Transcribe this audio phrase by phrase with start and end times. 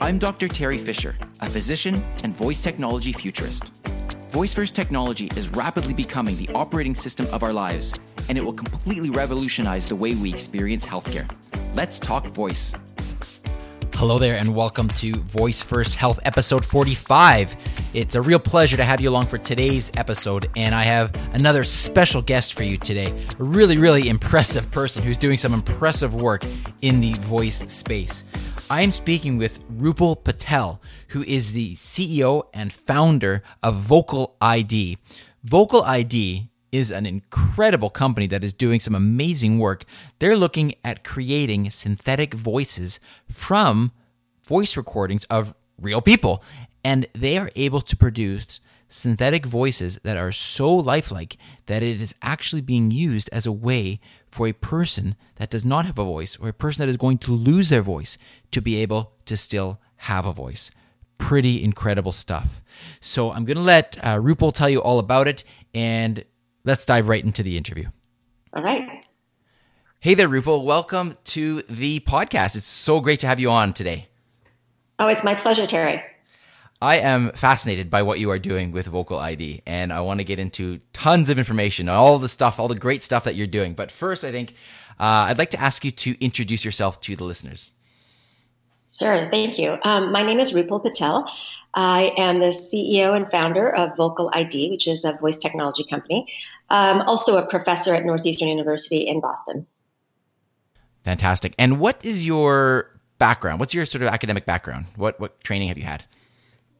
[0.00, 0.48] I'm Dr.
[0.48, 3.64] Teri Fisher, a physician and voice technology futurist.
[4.30, 7.92] Voice first technology is rapidly becoming the operating system of our lives,
[8.28, 11.28] and it will completely revolutionize the way we experience healthcare.
[11.74, 12.74] Let's talk voice.
[13.94, 17.56] Hello there, and welcome to Voice First Health episode 45.
[17.94, 21.64] It's a real pleasure to have you along for today's episode, and I have another
[21.64, 23.06] special guest for you today.
[23.38, 26.44] A really, really impressive person who's doing some impressive work
[26.82, 28.24] in the voice space.
[28.68, 34.98] I am speaking with Rupal Patel, who is the CEO and founder of Vocal ID.
[35.44, 39.84] Vocal ID is an incredible company that is doing some amazing work.
[40.18, 42.98] They're looking at creating synthetic voices
[43.30, 43.92] from
[44.42, 46.42] voice recordings of real people,
[46.82, 51.36] and they are able to produce synthetic voices that are so lifelike
[51.66, 54.00] that it is actually being used as a way
[54.30, 57.18] for a person that does not have a voice or a person that is going
[57.18, 58.18] to lose their voice
[58.50, 60.70] to be able to still have a voice.
[61.18, 62.62] Pretty incredible stuff.
[63.00, 66.24] So I'm going to let uh, Rupal tell you all about it and
[66.64, 67.88] let's dive right into the interview.
[68.52, 69.04] All right.
[70.00, 70.62] Hey there, Rupal.
[70.62, 72.54] Welcome to the podcast.
[72.56, 74.08] It's so great to have you on today.
[74.98, 76.02] Oh, it's my pleasure, Teri.
[76.80, 80.24] I am fascinated by what you are doing with Vocal ID, and I want to
[80.24, 83.74] get into tons of information, all the stuff, all the great stuff that you're doing.
[83.74, 84.50] But first, I think
[85.00, 87.72] uh, I'd like to ask you to introduce yourself to the listeners.
[88.98, 89.76] Sure, thank you.
[89.84, 91.30] Um, my name is Rupal Patel.
[91.74, 96.26] I am the CEO and founder of Vocal ID, which is a voice technology company.
[96.70, 99.66] I'm also a professor at Northeastern University in Boston.
[101.04, 101.54] Fantastic.
[101.58, 103.60] And what is your background?
[103.60, 104.86] What's your sort of academic background?
[104.96, 106.04] What what training have you had?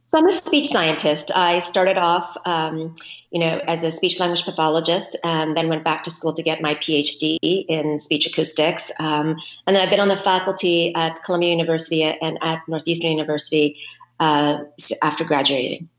[0.07, 1.31] So I'm a speech scientist.
[1.35, 2.95] I started off, um,
[3.29, 6.61] you know, as a speech language pathologist, and then went back to school to get
[6.61, 8.89] my PhD in speech acoustics.
[8.99, 13.77] Um, and then I've been on the faculty at Columbia University and at Northeastern University
[14.21, 14.63] uh,
[15.01, 15.89] after graduating.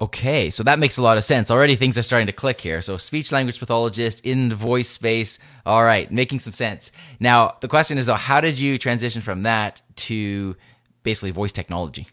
[0.00, 1.50] Okay, so that makes a lot of sense.
[1.50, 2.80] Already things are starting to click here.
[2.80, 5.40] So speech language pathologist in the voice space.
[5.66, 6.92] All right, making some sense.
[7.18, 10.54] Now, the question is though, how did you transition from that to
[11.02, 12.06] basically voice technology?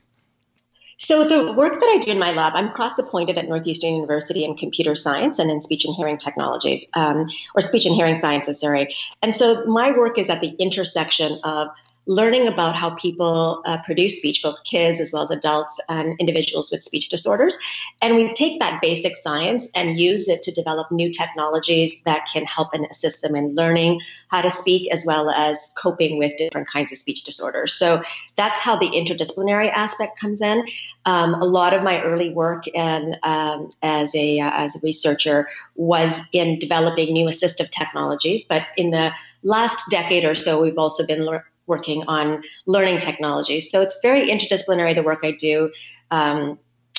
[0.97, 4.57] So the work that I do in my lab, I'm cross-appointed at Northeastern University in
[4.57, 7.25] computer science and in speech and hearing technologies, um,
[7.55, 8.93] or speech and hearing sciences, sorry.
[9.21, 11.69] And so my work is at the intersection of
[12.07, 16.71] learning about how people uh, produce speech, both kids as well as adults and individuals
[16.71, 17.57] with speech disorders.
[18.01, 22.45] And we take that basic science and use it to develop new technologies that can
[22.45, 26.67] help and assist them in learning how to speak as well as coping with different
[26.67, 27.73] kinds of speech disorders.
[27.73, 28.01] So
[28.37, 30.65] that's how the interdisciplinary aspect comes in.
[31.05, 35.47] Um, a lot of my early work and um, as a uh, as a researcher
[35.75, 39.13] was in developing new assistive technologies, but in the
[39.43, 41.25] last decade or so, we've also been
[41.67, 43.69] working on learning technologies.
[43.69, 45.71] So it's very interdisciplinary, the work I do,
[46.11, 46.57] um,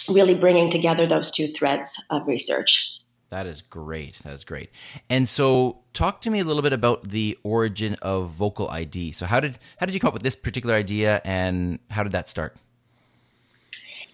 [0.08, 3.00] really bringing together those two threads of research.
[3.30, 4.18] That is great.
[4.20, 4.70] That is great.
[5.10, 9.12] And so, talk to me a little bit about the origin of Vocal ID.
[9.12, 12.12] So, how did how did you come up with this particular idea, and how did
[12.12, 12.56] that start?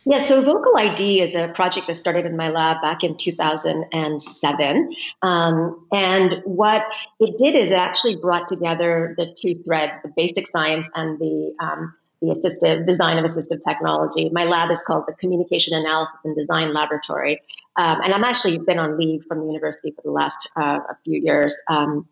[0.06, 4.94] Yeah, so Vocal ID is a project that started in my lab back in 2007.
[5.22, 6.84] Um, and what
[7.20, 11.54] it did is it actually brought together the two threads, the basic science and the
[11.58, 14.30] um, the assistive design of assistive technology.
[14.30, 17.40] My lab is called the Communication Analysis and Design Laboratory.
[17.76, 20.96] Um, and I'm actually been on leave from the university for the last uh, a
[21.04, 22.06] few years um,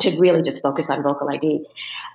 [0.00, 1.64] to really just focus on Vocal ID.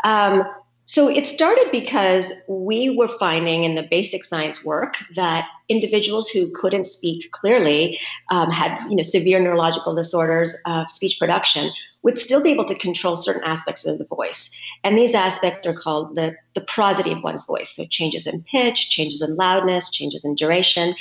[0.03, 0.44] Um,
[0.90, 6.52] so it started because we were finding in the basic science work that individuals who
[6.56, 8.00] couldn't speak clearly,
[8.32, 11.70] um, had you know severe neurological disorders of speech production,
[12.02, 14.50] would still be able to control certain aspects of the voice.
[14.84, 17.70] And these aspects are called the, the prosody of one's voice.
[17.70, 20.96] So changes in pitch, changes in loudness, changes in duration.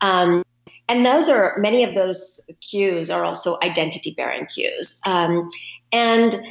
[0.00, 0.42] Um,
[0.88, 4.98] and those are many of those cues are also identity bearing cues.
[5.04, 5.50] Um,
[5.92, 6.42] and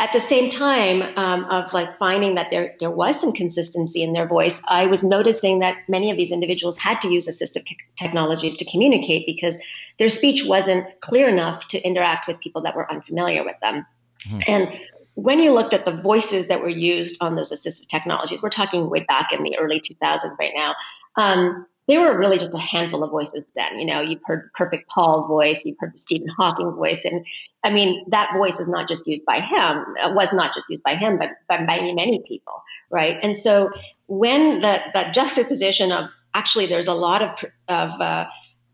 [0.00, 4.14] at the same time um, of like finding that there there was some consistency in
[4.14, 7.64] their voice i was noticing that many of these individuals had to use assistive
[7.96, 9.58] technologies to communicate because
[9.98, 13.86] their speech wasn't clear enough to interact with people that were unfamiliar with them
[14.26, 14.40] mm-hmm.
[14.48, 14.80] and
[15.14, 18.88] when you looked at the voices that were used on those assistive technologies we're talking
[18.88, 20.74] way back in the early 2000s right now
[21.16, 23.80] um, they were really just a handful of voices then.
[23.80, 27.26] You know, you've heard Perfect Paul voice, you've heard the Stephen Hawking voice, and
[27.64, 29.84] I mean that voice is not just used by him.
[29.98, 33.18] It was not just used by him, but, but by many people, right?
[33.22, 33.70] And so
[34.06, 38.26] when that that juxtaposition of actually there's a lot of of uh,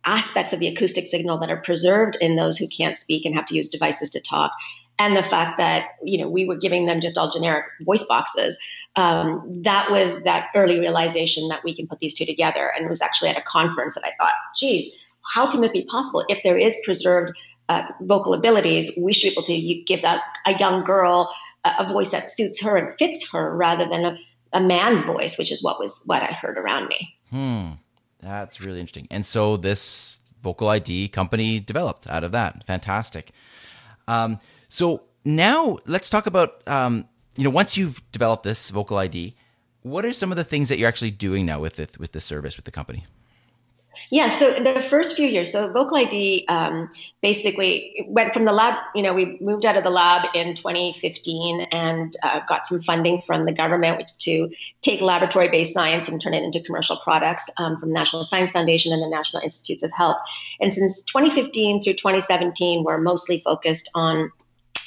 [0.04, 3.46] aspects of the acoustic signal that are preserved in those who can't speak and have
[3.46, 4.52] to use devices to talk,
[4.98, 8.56] and the fact that you know we were giving them just all generic voice boxes
[8.96, 12.72] um, that was that early realization that we can put these two together.
[12.74, 14.94] And it was actually at a conference that i thought geez
[15.34, 16.24] how can this be possible?
[16.28, 17.36] If there is preserved
[17.68, 21.34] uh, vocal abilities we should be able to give that a young girl
[21.64, 24.18] a, a voice that suits her and fits her rather than a,
[24.52, 27.14] a man's voice which is what was what i heard around me.
[27.30, 27.72] Hmm.
[28.20, 29.08] That's really interesting.
[29.10, 32.64] And so this vocal id company developed out of that.
[32.66, 33.32] Fantastic.
[34.08, 39.34] Um, so now let's talk about um, you know once you've developed this vocal ID,
[39.82, 42.20] what are some of the things that you're actually doing now with it with the
[42.20, 43.04] service with the company?
[44.10, 46.88] Yeah, so the first few years, so Vocal ID um,
[47.22, 48.74] basically went from the lab.
[48.94, 53.20] You know, we moved out of the lab in 2015 and uh, got some funding
[53.20, 57.88] from the government to take laboratory-based science and turn it into commercial products um, from
[57.88, 60.18] the National Science Foundation and the National Institutes of Health.
[60.60, 64.30] And since 2015 through 2017, we're mostly focused on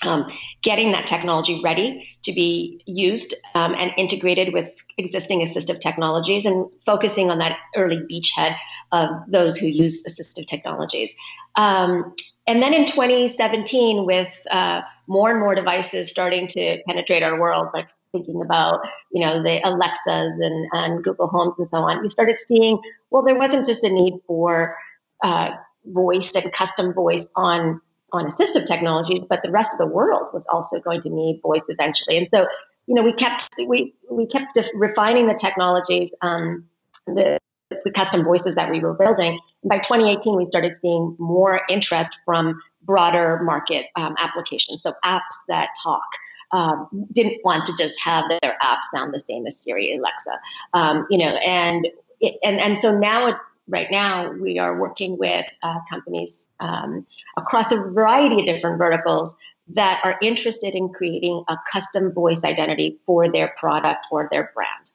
[0.05, 0.31] um,
[0.61, 6.65] getting that technology ready to be used um, and integrated with existing assistive technologies and
[6.85, 8.55] focusing on that early beachhead
[8.91, 11.15] of those who use assistive technologies.
[11.55, 12.13] Um,
[12.47, 17.67] and then in 2017, with uh, more and more devices starting to penetrate our world,
[17.73, 18.79] like thinking about
[19.11, 22.79] you know the Alexas and, and Google Homes and so on, we started seeing
[23.11, 24.75] well, there wasn't just a need for
[25.23, 25.51] uh,
[25.85, 27.81] voice and custom voice on
[28.13, 31.63] on assistive technologies, but the rest of the world was also going to need voice
[31.67, 32.17] eventually.
[32.17, 32.47] And so,
[32.87, 36.65] you know, we kept we we kept refining the technologies, um,
[37.05, 37.39] the
[37.83, 39.39] the custom voices that we were building.
[39.63, 45.21] And by 2018, we started seeing more interest from broader market um, applications, so apps
[45.47, 46.07] that talk.
[46.51, 50.39] Um, didn't want to just have their apps sound the same as Siri, Alexa,
[50.73, 51.87] um, you know, and
[52.21, 57.05] and and so now, right now, we are working with uh, companies um,
[57.37, 59.35] across a variety of different verticals
[59.69, 64.91] that are interested in creating a custom voice identity for their product or their brand.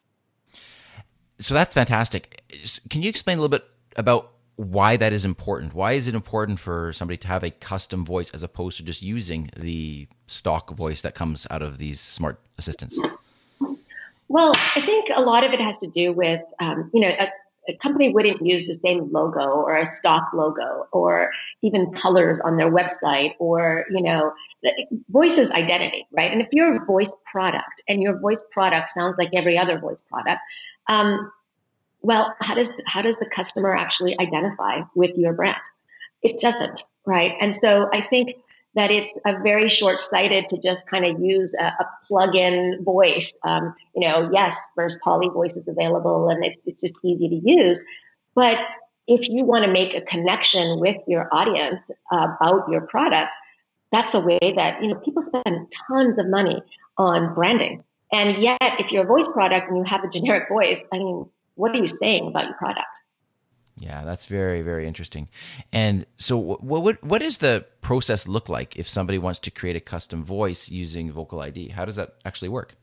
[1.39, 2.43] So that's fantastic.
[2.91, 3.65] Can you explain a little bit
[3.97, 5.75] about why that is important?
[5.75, 9.03] Why is it important for somebody to have a custom voice as opposed to just
[9.03, 12.99] using the stock voice that comes out of these smart assistants?
[14.29, 17.29] Well, I think a lot of it has to do with, um, you know, a,
[17.69, 21.31] a company wouldn't use the same logo or a stock logo or
[21.63, 24.33] even colors on their website or you know
[25.09, 26.31] voice is identity right?
[26.33, 30.03] And if you're a voice product and your voice product sounds like every other voice
[30.09, 30.41] product
[30.89, 31.31] um,
[32.03, 35.57] well how does how does the customer actually identify with your brand?
[36.23, 37.35] It doesn't right?
[37.41, 38.37] And so i think
[38.75, 43.33] that it's a very short-sighted to just kind of use a, a plug-in voice.
[43.45, 47.81] Um, you know, yes, there's Polly voices available, and it's it's just easy to use.
[48.35, 48.59] But
[49.07, 51.81] if you want to make a connection with your audience
[52.11, 53.31] about your product,
[53.93, 56.61] that's a way that you know people spend tons of money
[56.99, 57.85] on branding.
[58.13, 61.29] And yet, if you're a voice product and you have a generic voice, I mean,
[61.55, 62.87] what are you saying about your product?
[63.77, 65.29] Yeah, that's very very interesting.
[65.73, 69.77] And so, what what what does the process look like if somebody wants to create
[69.77, 71.71] a custom voice using Vocal ID?
[71.71, 72.77] How does that actually work?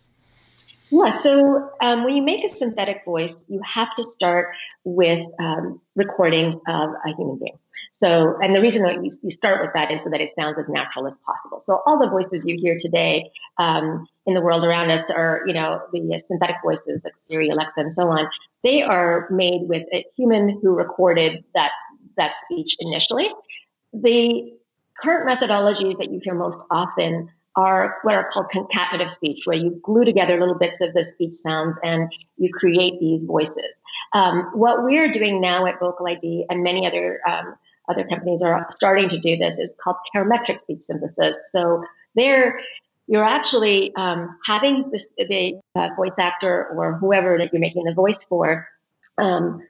[0.93, 4.53] Yeah, so um, when you make a synthetic voice, you have to start
[4.83, 7.57] with um, recordings of a human being.
[7.93, 10.57] So, and the reason that you, you, start with that is so that it sounds
[10.59, 11.63] as natural as possible.
[11.65, 15.53] So, all the voices you hear today um, in the world around us are, you
[15.53, 18.27] know, the synthetic voices like Siri, Alexa, and so on.
[18.61, 21.71] They are made with a human who recorded that
[22.17, 23.29] that speech initially.
[23.93, 24.53] The
[25.01, 29.79] current methodologies that you hear most often are what are called concatenative speech, where you
[29.83, 33.71] glue together little bits of the speech sounds and you create these voices.
[34.13, 37.55] Um, what we're doing now at Vocal ID and many other um,
[37.89, 41.37] other companies are starting to do this is called parametric speech synthesis.
[41.51, 41.83] So
[42.15, 42.59] there,
[43.07, 47.93] you're actually um, having this, the uh, voice actor or whoever that you're making the
[47.93, 48.67] voice for
[49.17, 49.61] um,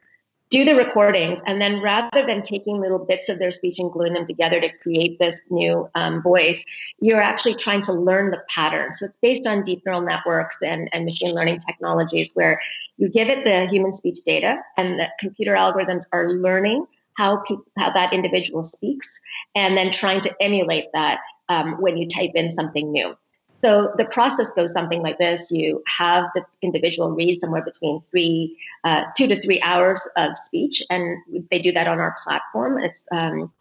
[0.51, 4.13] do the recordings, and then rather than taking little bits of their speech and gluing
[4.13, 6.63] them together to create this new um, voice,
[6.99, 8.93] you're actually trying to learn the pattern.
[8.93, 12.61] So it's based on deep neural networks and, and machine learning technologies where
[12.97, 16.85] you give it the human speech data, and the computer algorithms are learning
[17.17, 17.43] how,
[17.77, 19.07] how that individual speaks,
[19.55, 23.15] and then trying to emulate that um, when you type in something new.
[23.63, 28.57] So the process goes something like this: you have the individual read somewhere between three,
[28.83, 31.17] uh, two to three hours of speech, and
[31.51, 32.79] they do that on our platform.
[32.79, 33.51] It's um,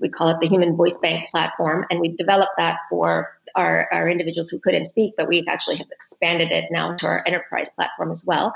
[0.00, 4.08] we call it the Human Voice Bank platform, and we've developed that for our, our
[4.08, 8.10] individuals who couldn't speak, but we've actually have expanded it now to our enterprise platform
[8.10, 8.52] as well.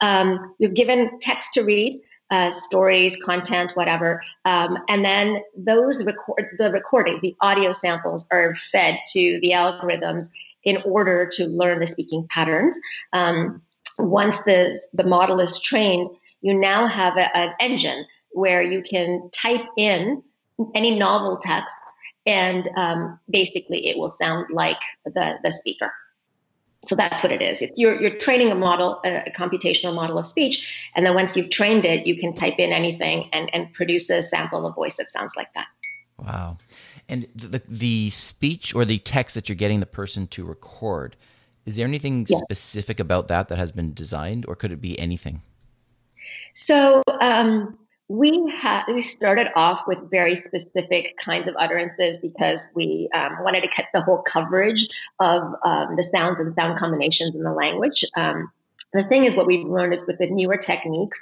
[0.00, 2.00] Um, you're given text to read.
[2.34, 4.20] Uh, stories, content, whatever.
[4.44, 10.24] Um, and then those record the recordings, the audio samples are fed to the algorithms
[10.64, 12.76] in order to learn the speaking patterns.
[13.12, 13.62] Um,
[13.98, 16.10] once the the model is trained,
[16.40, 20.20] you now have a, an engine where you can type in
[20.74, 21.74] any novel text,
[22.26, 25.92] and um, basically it will sound like the the speaker.
[26.86, 27.62] So that's what it is.
[27.62, 31.50] It's, you're, you're training a model, a, computational model of speech, and then once you've
[31.50, 35.10] trained it, you can type in anything and, and produce a sample of voice that
[35.10, 35.66] sounds like that.
[36.18, 36.58] Wow.
[37.08, 41.16] And the, the speech or the text that you're getting the person to record,
[41.66, 42.38] is there anything yeah.
[42.38, 45.42] specific about that that has been designed, or could it be anything?
[46.54, 47.78] So um,
[48.18, 53.62] we had we started off with very specific kinds of utterances because we um, wanted
[53.62, 58.04] to get the whole coverage of um, the sounds and sound combinations in the language.
[58.16, 58.52] Um,
[58.92, 61.20] the thing is, what we've learned is with the newer techniques,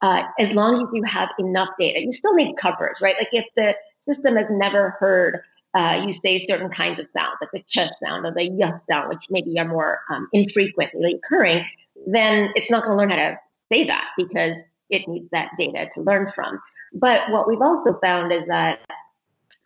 [0.00, 3.14] uh, as long as you have enough data, you still need coverage, right?
[3.16, 5.42] Like if the system has never heard
[5.74, 9.08] uh, you say certain kinds of sounds, like the ch sound or the y sound,
[9.08, 11.64] which maybe are more um, infrequently occurring,
[12.06, 13.38] then it's not going to learn how to
[13.70, 14.56] say that because
[14.92, 16.60] it needs that data to learn from.
[16.92, 18.80] But what we've also found is that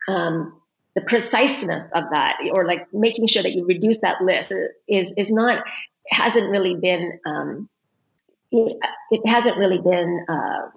[0.07, 0.59] um,
[0.95, 4.53] the preciseness of that, or like making sure that you reduce that list,
[4.87, 5.63] is is not
[6.09, 7.69] hasn't really been um,
[8.51, 8.77] it,
[9.11, 10.69] it, hasn't really been uh,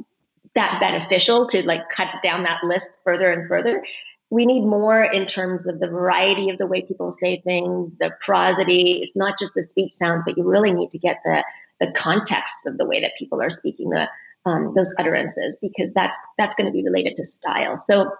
[0.55, 3.85] that beneficial to like cut down that list further and further.
[4.29, 8.13] We need more in terms of the variety of the way people say things, the
[8.21, 9.03] prosody.
[9.03, 11.45] It's not just the speech sounds, but you really need to get the
[11.81, 14.09] the context of the way that people are speaking, the
[14.47, 17.77] um, those utterances because that's that's going to be related to style.
[17.77, 18.11] So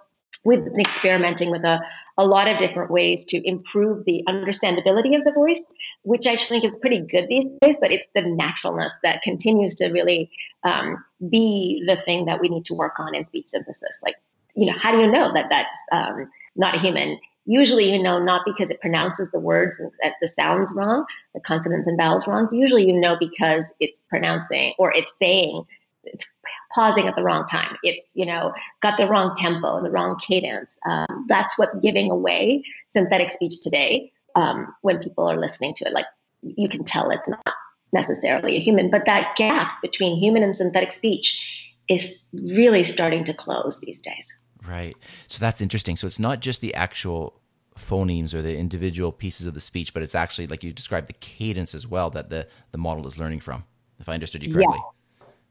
[0.43, 1.81] we've been experimenting with a,
[2.17, 5.61] a lot of different ways to improve the understandability of the voice,
[6.03, 9.91] which I think is pretty good these days, but it's the naturalness that continues to
[9.91, 10.31] really
[10.63, 13.99] um, be the thing that we need to work on in speech synthesis.
[14.03, 14.15] Like,
[14.55, 17.19] you know, how do you know that that's um, not a human?
[17.45, 21.87] Usually, you know, not because it pronounces the words and the sounds wrong, the consonants
[21.87, 22.47] and vowels wrong.
[22.51, 25.65] Usually, you know because it's pronouncing or it's saying
[26.03, 26.25] it's
[26.73, 27.77] pausing at the wrong time.
[27.83, 30.77] It's you know got the wrong tempo and the wrong cadence.
[30.85, 34.11] Um, that's what's giving away synthetic speech today.
[34.35, 36.05] Um, when people are listening to it, like
[36.41, 37.55] you can tell it's not
[37.93, 43.33] necessarily a human, but that gap between human and synthetic speech is really starting to
[43.33, 44.33] close these days.
[44.65, 44.95] Right.
[45.27, 45.97] So that's interesting.
[45.97, 47.41] So it's not just the actual
[47.77, 51.13] phonemes or the individual pieces of the speech, but it's actually like you described the
[51.13, 53.63] cadence as well that the the model is learning from.
[53.99, 54.77] If I understood you correctly.
[54.77, 55.00] Yeah.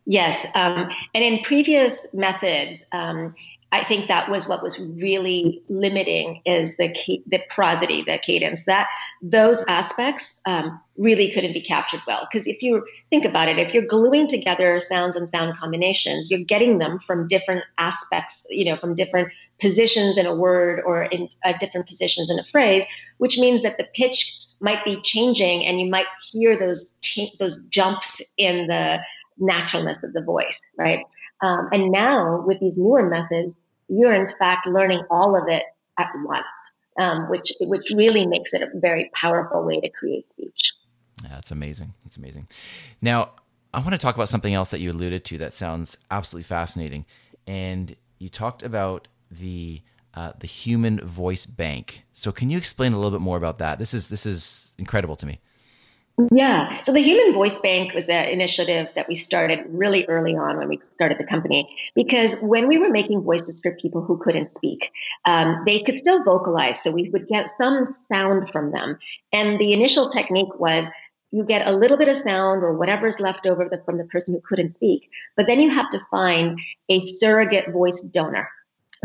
[0.07, 3.35] Yes, um, and in previous methods, um,
[3.73, 6.93] I think that was what was really limiting is the
[7.27, 8.65] the prosody, the cadence.
[8.65, 8.89] That
[9.23, 12.27] those aspects um, really couldn't be captured well.
[12.31, 16.41] Because if you think about it, if you're gluing together sounds and sound combinations, you're
[16.41, 19.29] getting them from different aspects, you know, from different
[19.61, 22.85] positions in a word or in uh, different positions in a phrase,
[23.19, 27.59] which means that the pitch might be changing, and you might hear those cha- those
[27.69, 29.01] jumps in the
[29.41, 31.05] naturalness of the voice, right?
[31.41, 33.55] Um, and now with these newer methods,
[33.89, 35.65] you're in fact learning all of it
[35.99, 36.47] at once,
[36.99, 40.73] um, which which really makes it a very powerful way to create speech.
[41.23, 41.95] That's amazing.
[42.05, 42.49] That's amazing.
[43.03, 43.33] Now,
[43.75, 47.05] I want to talk about something else that you alluded to that sounds absolutely fascinating,
[47.47, 49.83] and you talked about the
[50.15, 52.05] uh, the Human Voice Bank.
[52.13, 53.79] So, can you explain a little bit more about that?
[53.79, 55.41] This is this is incredible to me.
[56.33, 56.83] Yeah.
[56.83, 60.69] So the Human Voice Bank was an initiative that we started really early on when
[60.69, 64.91] we started the company because when we were making voices for people who couldn't speak,
[65.25, 66.83] um, they could still vocalize.
[66.83, 68.99] So we would get some sound from them.
[69.33, 70.87] And the initial technique was
[71.33, 74.35] you get a little bit of sound or whatever's left over the, from the person
[74.35, 76.59] who couldn't speak, but then you have to find
[76.89, 78.49] a surrogate voice donor.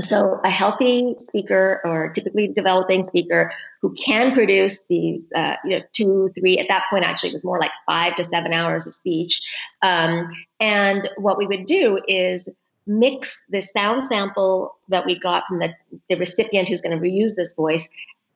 [0.02, 5.86] So, a healthy speaker or typically developing speaker who can produce these, uh, you know,
[5.94, 8.94] two, three, at that point, actually, it was more like five to seven hours of
[8.94, 9.50] speech.
[9.82, 12.50] Um, and what we would do is
[12.86, 15.74] mix the sound sample that we got from the,
[16.10, 17.88] the recipient who's going to reuse this voice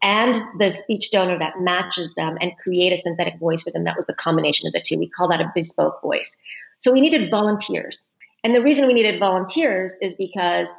[0.01, 3.83] and the speech donor that matches them and create a synthetic voice for them.
[3.83, 4.97] That was the combination of the two.
[4.97, 6.37] We call that a bespoke voice.
[6.79, 8.07] So, we needed volunteers.
[8.45, 10.69] And the reason we needed volunteers is because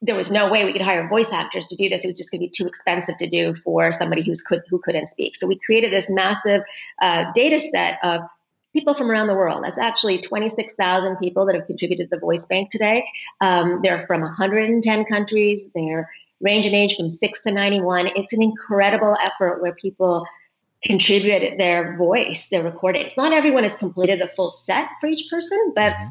[0.00, 2.04] there was no way we could hire voice actors to do this.
[2.04, 4.78] It was just going to be too expensive to do for somebody who's could who
[4.78, 5.36] couldn't speak.
[5.36, 6.62] So we created this massive
[7.02, 8.22] uh, data set of
[8.72, 9.64] people from around the world.
[9.64, 13.04] That's actually 26,000 people that have contributed to the Voice Bank today.
[13.40, 15.66] Um, they're from 110 countries.
[15.74, 16.08] They're
[16.40, 18.10] range in age from six to 91.
[18.14, 20.24] It's an incredible effort where people
[20.84, 23.14] contribute their voice, their recordings.
[23.16, 26.08] Not everyone has completed the full set for each person, but mm-hmm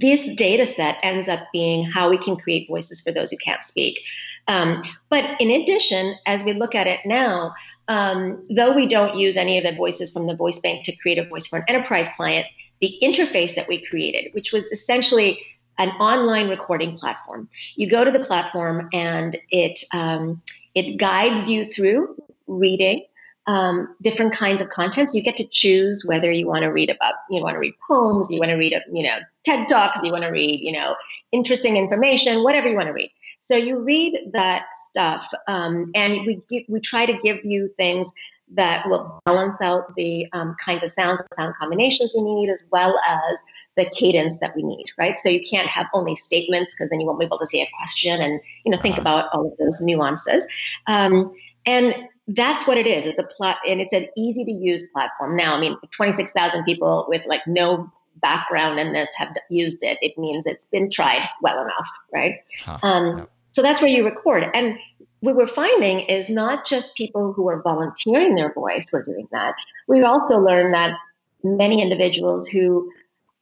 [0.00, 3.64] this data set ends up being how we can create voices for those who can't
[3.64, 4.00] speak.
[4.46, 7.54] Um, but in addition, as we look at it now,
[7.88, 11.18] um, though we don't use any of the voices from the voice bank to create
[11.18, 12.46] a voice for an enterprise client,
[12.80, 15.40] the interface that we created, which was essentially
[15.78, 17.48] an online recording platform.
[17.76, 20.42] You go to the platform and it um,
[20.74, 23.04] it guides you through reading
[23.48, 25.10] um, different kinds of content.
[25.14, 28.28] You get to choose whether you want to read about, you want to read poems,
[28.30, 30.94] you want to read, you know, TED talks, you want to read, you know,
[31.32, 33.10] interesting information, whatever you want to read.
[33.40, 38.08] So you read that stuff, um, and we give, we try to give you things
[38.52, 42.64] that will balance out the um, kinds of sounds and sound combinations we need, as
[42.70, 43.38] well as
[43.78, 45.18] the cadence that we need, right?
[45.20, 47.68] So you can't have only statements because then you won't be able to see a
[47.78, 49.00] question and you know think uh-huh.
[49.00, 50.46] about all of those nuances.
[50.86, 51.32] Um,
[51.64, 51.94] and
[52.28, 53.06] that's what it is.
[53.06, 55.34] It's a plot, and it's an easy to use platform.
[55.36, 59.98] Now, I mean, 26,000 people with like no background in this have used it.
[60.02, 62.40] It means it's been tried well enough, right?
[62.62, 62.78] Huh.
[62.82, 64.44] Um, So that's where you record.
[64.54, 64.78] And
[65.20, 69.54] what we're finding is not just people who are volunteering their voice were doing that.
[69.86, 70.96] We've also learned that
[71.42, 72.90] many individuals who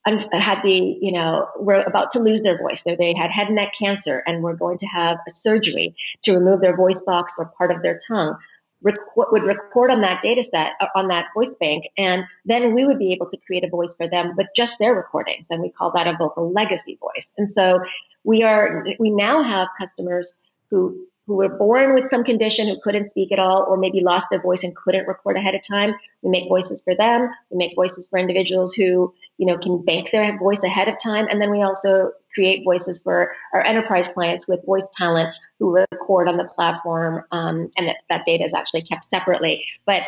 [0.05, 2.81] had the, you know, were about to lose their voice.
[2.83, 6.33] So they had head and neck cancer and were going to have a surgery to
[6.33, 8.37] remove their voice box or part of their tongue
[8.81, 12.99] would record on that data set uh, on that voice bank and then we would
[12.99, 15.91] be able to create a voice for them with just their recordings and we call
[15.91, 17.31] that a vocal legacy voice.
[17.37, 17.79] And so
[18.23, 20.33] we are we now have customers
[20.69, 24.27] who who were born with some condition who couldn't speak at all or maybe lost
[24.31, 25.93] their voice and couldn't record ahead of time.
[26.21, 27.29] We make voices for them.
[27.49, 31.27] We make voices for individuals who you know can bank their voice ahead of time.
[31.29, 36.27] And then we also create voices for our enterprise clients with voice talent who record
[36.27, 39.65] on the platform um, and that, that data is actually kept separately.
[39.87, 40.03] But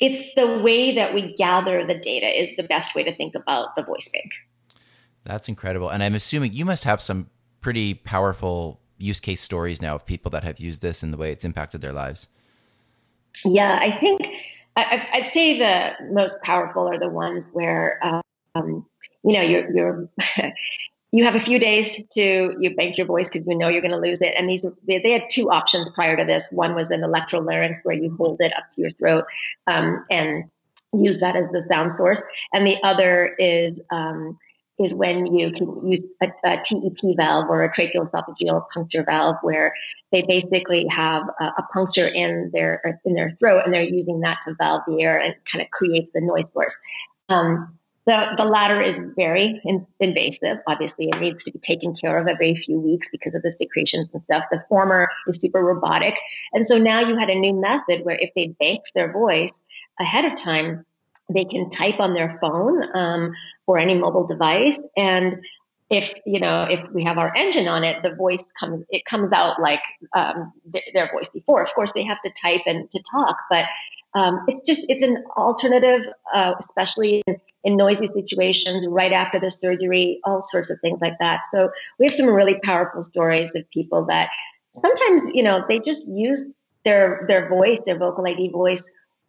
[0.00, 3.76] it's the way that we gather the data is the best way to think about
[3.76, 4.32] the voice bank.
[5.24, 5.90] That's incredible.
[5.90, 7.28] And i'm assuming you must have some
[7.60, 11.30] pretty powerful use case stories now of people that have used this and the way
[11.30, 12.28] it's impacted their lives?
[13.44, 14.20] Yeah, I think
[14.76, 18.00] I, would say the most powerful are the ones where
[18.54, 18.86] um,
[19.24, 20.08] you know you're you're
[21.16, 23.90] you have a few days to you bank your voice because you know you're going
[23.90, 24.34] to lose it.
[24.36, 26.46] And these they, they, had two options prior to this.
[26.50, 29.24] One was an electrolarynx where you hold it up to your throat
[29.66, 30.44] um, and
[30.92, 34.38] use that as the sound source, and the other is um,
[34.78, 39.72] is when you can use a, a, TEP valve or a tracheoesophageal puncture valve, where
[40.12, 44.40] they basically have a, a, puncture in their in their throat, and they're using that
[44.46, 46.76] to valve the air and kind of creates the noise source.
[47.30, 50.58] Um, the, the latter is very in, invasive.
[50.66, 54.08] Obviously, it needs to be taken care of every few weeks because of the secretions
[54.12, 54.44] and stuff.
[54.50, 56.14] The former is super robotic.
[56.52, 59.52] And so now you had a new method where if they banked their voice
[59.98, 60.84] ahead of time,
[61.28, 63.32] they can type on their phone um,
[63.66, 65.38] or any mobile device and
[65.90, 69.32] if you know if we have our engine on it the voice comes it comes
[69.32, 69.82] out like
[70.14, 73.64] um, th- their voice before of course they have to type and to talk but
[74.14, 77.36] um, it's just it's an alternative uh, especially in,
[77.66, 82.06] in noisy situations right after the surgery all sorts of things like that so we
[82.06, 84.30] have some really powerful stories of people that
[84.72, 86.42] sometimes you know they just use
[86.84, 88.82] their their voice their vocal id voice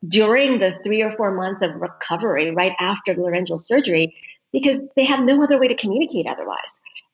[0.08, 4.16] during the three or four months of recovery right after laryngeal surgery
[4.54, 6.58] because they have no other way to communicate otherwise.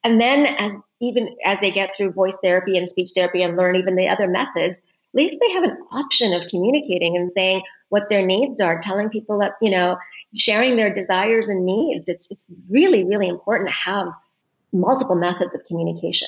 [0.04, 3.76] And then as even as they get through voice therapy and speech therapy and learn
[3.76, 7.62] even the other methods, at least they have an option of communicating and saying
[7.94, 9.96] what their needs are, telling people that, you know,
[10.34, 12.10] sharing their desires and needs.
[12.10, 14.08] It's it's really, really important to have
[14.72, 16.28] multiple methods of communication.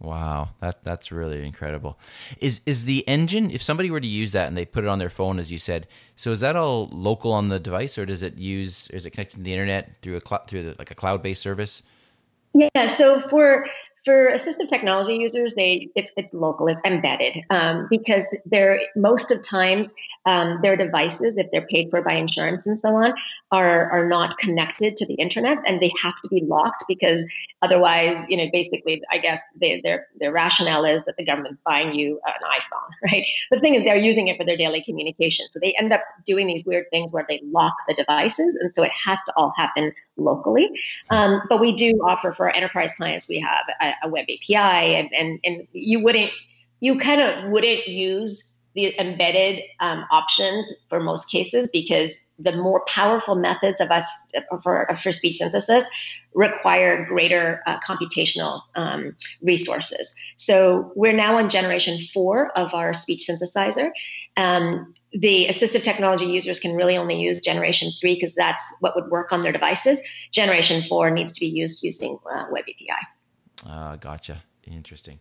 [0.00, 1.96] Wow, that that's really incredible.
[2.40, 4.98] Is is the engine if somebody were to use that and they put it on
[4.98, 8.24] their phone as you said, so is that all local on the device or does
[8.24, 10.96] it use is it connected to the internet through a cl- through the, like a
[10.96, 11.84] cloud-based service?
[12.52, 13.64] Yeah, so for
[14.04, 19.42] for assistive technology users, they it's it's local, it's embedded um, because they're most of
[19.42, 19.88] times
[20.26, 23.14] um, their devices, if they're paid for by insurance and so on,
[23.50, 27.24] are are not connected to the internet, and they have to be locked because
[27.62, 31.94] otherwise, you know, basically, I guess they, their their rationale is that the government's buying
[31.94, 33.26] you an iPhone, right?
[33.50, 36.46] The thing is, they're using it for their daily communication, so they end up doing
[36.46, 39.92] these weird things where they lock the devices, and so it has to all happen
[40.16, 40.70] locally.
[41.10, 44.54] Um, but we do offer for our enterprise clients, we have a, a web API,
[44.96, 46.30] and, and and you wouldn't,
[46.80, 52.84] you kind of wouldn't use the embedded um, options for most cases because the more
[52.86, 54.06] powerful methods of us
[54.62, 55.84] for, for speech synthesis
[56.34, 60.12] require greater uh, computational um, resources.
[60.36, 63.90] So we're now on generation four of our speech synthesizer.
[64.36, 69.10] Um, the assistive technology users can really only use generation three because that's what would
[69.10, 70.00] work on their devices.
[70.32, 73.00] Generation four needs to be used using uh, Web API.
[73.68, 74.42] Uh, gotcha.
[74.66, 75.20] Interesting.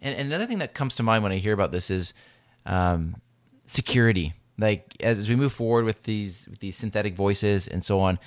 [0.00, 2.12] And, and another thing that comes to mind when I hear about this is
[2.66, 3.16] um,
[3.66, 4.34] security.
[4.58, 8.18] Like as, as we move forward with these with these synthetic voices and so on,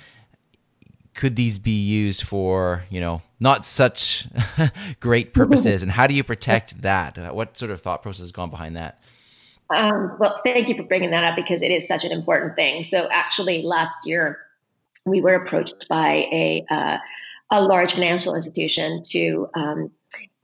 [1.14, 4.26] could these be used for you know not such
[5.00, 5.82] great purposes?
[5.82, 7.34] and how do you protect that?
[7.34, 9.00] What sort of thought process has gone behind that?
[9.70, 12.82] Um, well, thank you for bringing that up because it is such an important thing.
[12.82, 14.40] So actually, last year
[15.06, 16.98] we were approached by a uh,
[17.50, 19.90] a large financial institution to um,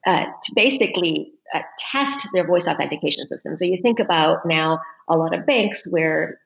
[0.07, 3.57] uh, to basically uh, test their voice authentication system.
[3.57, 6.41] So you think about now a lot of banks where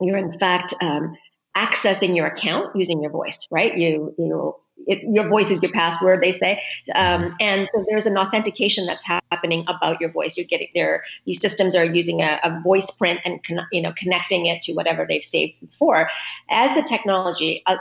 [0.00, 1.16] you're in fact um,
[1.56, 3.76] accessing your account using your voice, right?
[3.76, 4.54] You you
[4.86, 6.62] it, your voice is your password, they say,
[6.94, 10.36] um, and so there's an authentication that's happening about your voice.
[10.36, 13.92] You're getting there; these systems are using a, a voice print and con- you know
[13.96, 16.08] connecting it to whatever they've saved before.
[16.50, 17.76] As the technology uh,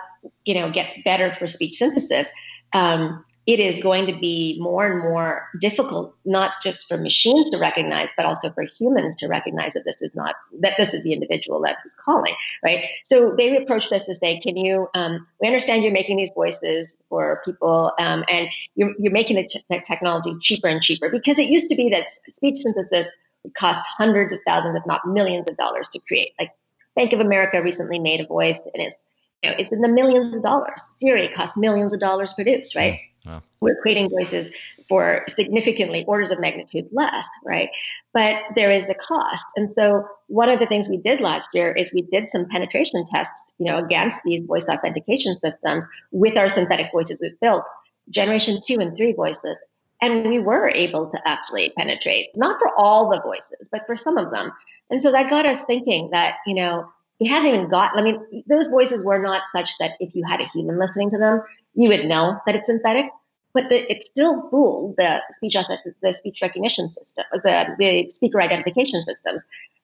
[0.46, 2.30] you know gets better for speech synthesis.
[2.74, 7.58] Um, it is going to be more and more difficult, not just for machines to
[7.58, 11.14] recognize, but also for humans to recognize that this is not that this is the
[11.14, 12.86] individual that is calling, right?
[13.06, 14.88] So they approached us to say, "Can you?
[14.94, 19.48] Um, we understand you're making these voices for people, um, and you're, you're making the,
[19.48, 23.08] t- the technology cheaper and cheaper because it used to be that speech synthesis
[23.44, 26.34] would cost hundreds of thousands, if not millions, of dollars to create.
[26.40, 26.52] Like
[26.96, 28.96] Bank of America recently made a voice, and it's
[29.42, 30.80] you know, it's in the millions of dollars.
[31.00, 33.00] Siri costs millions of dollars to produce, right?
[33.26, 33.44] Wow.
[33.60, 34.52] We're creating voices
[34.88, 37.70] for significantly orders of magnitude less, right?
[38.14, 39.46] But there is a cost.
[39.56, 43.06] And so one of the things we did last year is we did some penetration
[43.12, 47.64] tests, you know, against these voice authentication systems with our synthetic voices we've built,
[48.10, 49.58] generation two and three voices.
[50.02, 54.18] And we were able to actually penetrate, not for all the voices, but for some
[54.18, 54.52] of them.
[54.90, 58.44] And so that got us thinking that, you know, it hasn't even got, I mean,
[58.48, 61.42] those voices were not such that if you had a human listening to them,
[61.74, 63.06] you would know that it's synthetic,
[63.54, 65.56] but the, it still fooled the speech
[66.02, 69.42] the speech recognition system, the, the speaker identification systems.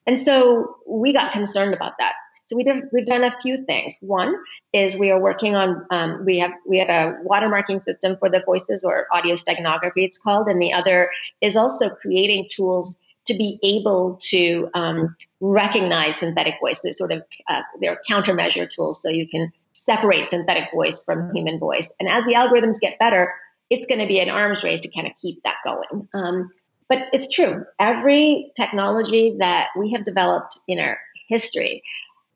[0.08, 2.14] And so we got concerned about that.
[2.48, 3.96] So we did, we've done a few things.
[4.02, 4.36] One
[4.72, 8.44] is we are working on um, we have we have a watermarking system for the
[8.46, 11.10] voices or audio steganography it's called, and the other
[11.42, 12.96] is also creating tools
[13.26, 19.10] to be able to um, recognize synthetic voices, sort of uh, their countermeasure tools, so
[19.10, 19.52] you can
[19.86, 21.92] separate synthetic voice from human voice.
[22.00, 23.34] And as the algorithms get better,
[23.70, 26.08] it's going to be an arms race to kind of keep that going.
[26.14, 26.52] Um,
[26.90, 27.66] but it's true.
[27.80, 31.84] Every technology that we have developed in our history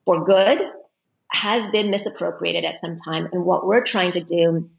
[0.05, 0.71] for good
[1.31, 3.27] has been misappropriated at some time.
[3.31, 4.69] And what we're trying to do,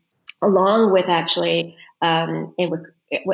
[0.42, 2.86] along with actually, um, and with,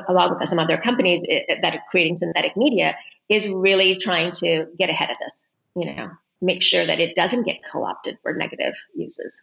[0.09, 2.97] along with some other companies that are creating synthetic media,
[3.29, 5.33] is really trying to get ahead of this.
[5.75, 9.41] You know, make sure that it doesn't get co-opted for negative uses.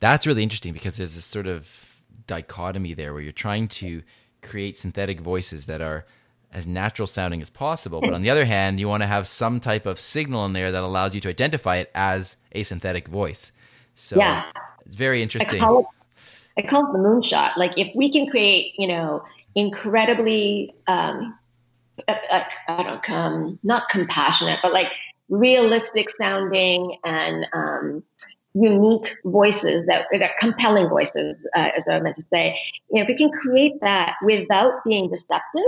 [0.00, 4.02] That's really interesting because there's this sort of dichotomy there where you're trying to
[4.42, 6.06] create synthetic voices that are
[6.52, 9.60] as natural sounding as possible, but on the other hand, you want to have some
[9.60, 13.52] type of signal in there that allows you to identify it as a synthetic voice.
[13.94, 14.44] So yeah.
[14.86, 15.60] it's very interesting.
[15.60, 15.86] I call, it,
[16.64, 17.56] I call it the moonshot.
[17.56, 21.36] Like if we can create, you know, incredibly um,
[22.08, 24.88] uh, uh, I don't come, not compassionate, but like
[25.28, 28.02] realistic sounding and um,
[28.54, 32.58] unique voices that, that compelling voices, uh, what I meant to say.
[32.90, 35.62] You know, if we can create that without being deceptive,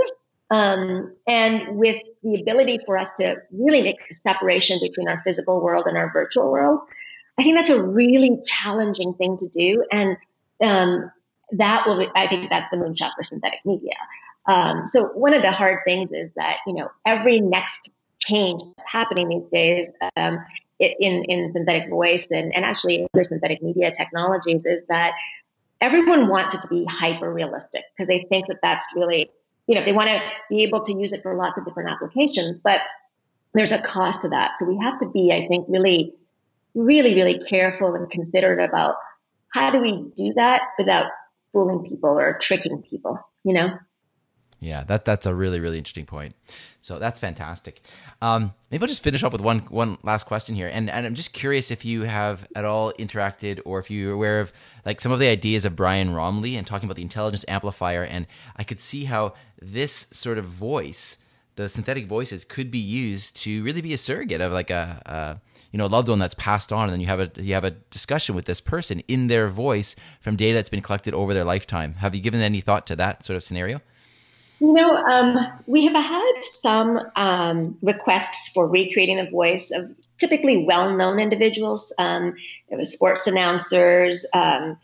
[0.51, 5.61] um, and with the ability for us to really make a separation between our physical
[5.61, 6.79] world and our virtual world,
[7.37, 9.85] I think that's a really challenging thing to do.
[9.91, 10.17] And
[10.61, 11.11] um,
[11.51, 13.93] that will, be, I think that's the moonshot for synthetic media.
[14.47, 17.91] Um, so one of the hard things is that, you know, every next
[18.29, 20.39] change that's happening these days um,
[20.79, 25.13] in, in synthetic voice and, and actually other synthetic media technologies is that
[25.81, 29.29] everyone wants it to be hyper realistic because they think that that's really,
[29.67, 32.59] you know, they want to be able to use it for lots of different applications,
[32.59, 32.81] but
[33.53, 34.51] there's a cost to that.
[34.59, 36.13] So we have to be, I think, really,
[36.75, 38.95] really, really careful and considerate about
[39.53, 41.07] how do we do that without
[41.51, 43.77] fooling people or tricking people, you know?
[44.59, 46.35] Yeah, that that's a really really interesting point.
[46.81, 47.81] So that's fantastic.
[48.21, 51.15] Um, maybe I'll just finish up with one one last question here, and and I'm
[51.15, 54.51] just curious if you have at all interacted or if you're aware of
[54.85, 58.27] like some of the ideas of Brian Roemmele and talking about the intelligence amplifier, and
[58.57, 61.17] I could see how this sort of voice
[61.59, 65.57] the synthetic voices could be used to really be a surrogate of like a, a
[65.73, 67.65] you know a loved one that's passed on, and then you have a you have
[67.65, 71.43] a discussion with this person in their voice from data that's been collected over their
[71.43, 71.95] lifetime.
[71.95, 73.81] Have you given any thought to that sort of scenario?
[74.59, 80.65] You know, um, we have had some um, requests for recreating the voice of typically
[80.65, 82.33] well-known individuals, um,
[82.81, 84.77] sports announcers, um,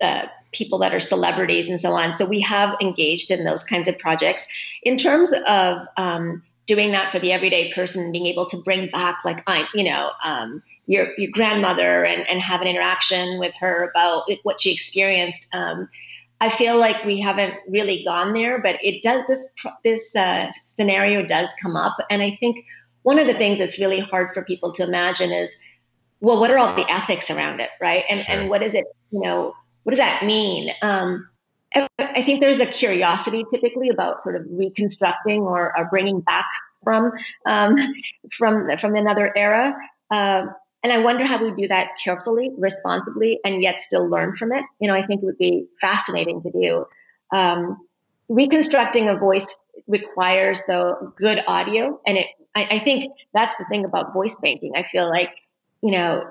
[0.00, 2.12] uh, people that are celebrities, and so on.
[2.12, 4.48] So we have engaged in those kinds of projects.
[4.82, 9.20] In terms of um, doing that for the everyday person, being able to bring back,
[9.24, 13.88] like I, you know, um, your your grandmother, and, and have an interaction with her
[13.90, 15.46] about what she experienced
[16.40, 19.22] I feel like we haven't really gone there, but it does.
[19.28, 19.46] This
[19.84, 22.64] this uh, scenario does come up, and I think
[23.02, 25.54] one of the things that's really hard for people to imagine is,
[26.20, 28.04] well, what are all the ethics around it, right?
[28.08, 28.36] And sure.
[28.36, 28.86] and what is it?
[29.10, 30.70] You know, what does that mean?
[30.82, 31.28] Um,
[31.98, 36.46] I think there's a curiosity typically about sort of reconstructing or, or bringing back
[36.82, 37.12] from
[37.46, 37.76] um,
[38.30, 39.76] from from another era.
[40.10, 40.46] Uh,
[40.82, 44.64] and I wonder how we do that carefully, responsibly, and yet still learn from it.
[44.80, 46.86] You know, I think it would be fascinating to do.
[47.32, 47.78] Um,
[48.28, 49.46] reconstructing a voice
[49.86, 52.26] requires the good audio, and it.
[52.52, 54.72] I, I think that's the thing about voice banking.
[54.74, 55.30] I feel like,
[55.82, 56.28] you know,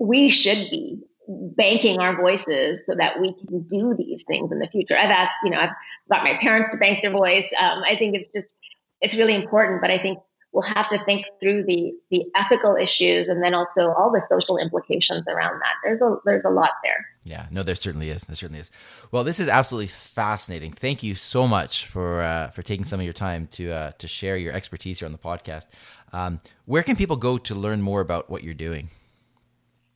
[0.00, 4.66] we should be banking our voices so that we can do these things in the
[4.66, 4.98] future.
[4.98, 5.70] I've asked, you know, I've
[6.10, 7.48] got my parents to bank their voice.
[7.60, 8.52] Um, I think it's just,
[9.00, 9.80] it's really important.
[9.80, 10.18] But I think
[10.52, 14.58] we'll have to think through the the ethical issues and then also all the social
[14.58, 15.74] implications around that.
[15.82, 17.06] There's a there's a lot there.
[17.24, 18.24] Yeah, no, there certainly is.
[18.24, 18.70] There certainly is.
[19.10, 20.72] Well, this is absolutely fascinating.
[20.72, 24.08] Thank you so much for uh, for taking some of your time to uh, to
[24.08, 25.66] share your expertise here on the podcast.
[26.12, 28.90] Um, where can people go to learn more about what you're doing?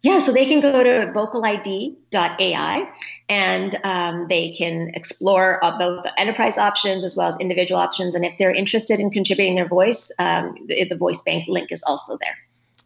[0.06, 2.88] Yeah, so they can go to vocalid.ai
[3.28, 8.14] and um, they can explore uh, both the enterprise options as well as individual options.
[8.14, 11.82] And if they're interested in contributing their voice, um, the, the voice bank link is
[11.82, 12.36] also there.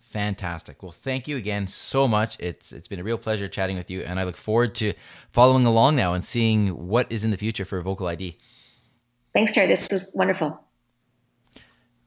[0.00, 0.82] Fantastic.
[0.82, 2.40] Well, thank you again so much.
[2.40, 4.94] It's it's been a real pleasure chatting with you, and I look forward to
[5.30, 8.38] following along now and seeing what is in the future for Vocal ID.
[9.34, 9.68] Thanks, Teri.
[9.68, 10.58] This was wonderful.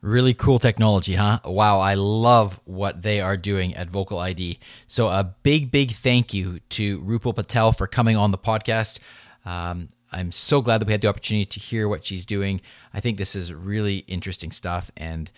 [0.03, 1.39] Really cool technology, huh?
[1.45, 4.59] Wow, I love what they are doing at Vocal ID.
[4.85, 8.99] So, a big, big thank you to Rupal Patel for coming on the podcast.
[9.45, 12.59] Um, I'm so glad that we had the opportunity to hear what she's doing.
[12.93, 14.91] I think this is really interesting stuff.
[14.97, 15.31] And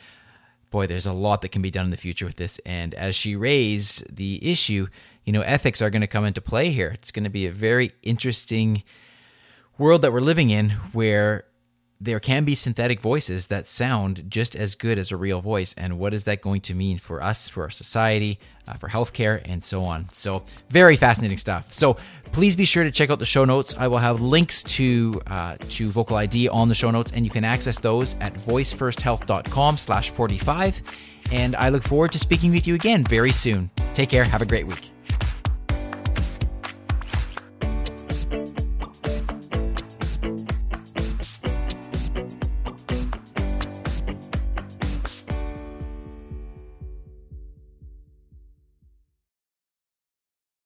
[0.72, 2.60] boy, there's a lot that can be done in the future with this.
[2.66, 4.88] And as she raised the issue,
[5.26, 6.90] you know, ethics are going to come into play here.
[6.90, 8.82] It's going to be a very interesting
[9.78, 11.44] world that we're living in where
[12.02, 15.74] there can be synthetic voices that sound just as good as a real voice.
[15.78, 19.42] And what is that going to mean for us, for our society, uh, for healthcare,
[19.46, 20.10] and so on?
[20.12, 21.74] So, very fascinating stuff.
[21.74, 21.98] So,
[22.32, 23.76] please be sure to check out the show notes.
[23.78, 27.32] I will have links to uh, to Vocal ID on the show notes, and you
[27.32, 30.82] can access those at voicefirsthealth.com slash 45.
[31.32, 33.70] And I look forward to speaking with you again very soon.
[33.94, 34.24] Take care.
[34.24, 34.92] Have a great week.